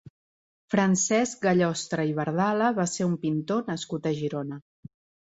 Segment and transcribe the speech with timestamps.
[0.75, 4.59] Francesc Gallostra i Verdala va ser un pintor nascut a Girona.